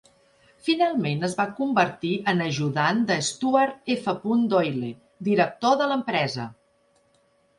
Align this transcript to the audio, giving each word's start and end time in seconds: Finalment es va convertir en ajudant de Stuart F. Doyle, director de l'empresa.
Finalment 0.67 1.19
es 1.27 1.33
va 1.41 1.43
convertir 1.57 2.13
en 2.31 2.39
ajudant 2.45 3.03
de 3.11 3.17
Stuart 3.29 3.93
F. 3.97 4.15
Doyle, 4.55 4.89
director 5.29 5.77
de 5.83 5.91
l'empresa. 5.91 6.47